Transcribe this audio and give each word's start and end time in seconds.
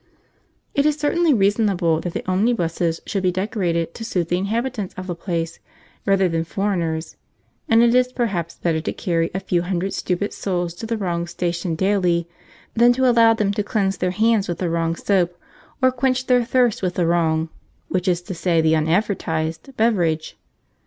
It 0.73 0.87
is 0.87 0.97
certainly 0.97 1.31
reasonable 1.31 1.99
that 2.01 2.13
the 2.13 2.27
omnibuses 2.27 3.01
should 3.05 3.21
be 3.21 3.31
decorated 3.31 3.93
to 3.93 4.03
suit 4.03 4.29
the 4.29 4.37
inhabitants 4.39 4.95
of 4.97 5.05
the 5.05 5.13
place 5.13 5.59
rather 6.07 6.27
than 6.27 6.43
foreigners, 6.43 7.17
and 7.69 7.83
it 7.83 7.93
is 7.93 8.11
perhaps 8.11 8.55
better 8.57 8.81
to 8.81 8.93
carry 8.93 9.29
a 9.35 9.39
few 9.39 9.61
hundred 9.61 9.93
stupid 9.93 10.33
souls 10.33 10.73
to 10.73 10.87
the 10.87 10.97
wrong 10.97 11.27
station 11.27 11.75
daily 11.75 12.27
than 12.73 12.93
to 12.93 13.07
allow 13.07 13.35
them 13.35 13.51
to 13.53 13.61
cleanse 13.61 13.97
their 13.97 14.09
hands 14.09 14.47
with 14.47 14.57
the 14.57 14.71
wrong 14.71 14.95
soap, 14.95 15.37
or 15.83 15.91
quench 15.91 16.25
their 16.25 16.43
thirst 16.43 16.81
with 16.81 16.95
the 16.95 17.05
wrong 17.05 17.49
(which 17.89 18.07
is 18.07 18.23
to 18.23 18.33
say 18.33 18.59
the 18.59 18.75
unadvertised) 18.75 19.69
beverage. 19.77 20.35